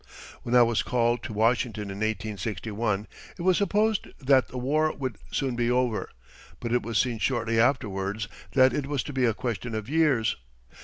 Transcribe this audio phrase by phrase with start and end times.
[0.41, 3.05] When I was called to Washington in 1861,
[3.37, 6.09] it was supposed that the war would soon be over;
[6.59, 10.37] but it was seen shortly afterwards that it was to be a question of years.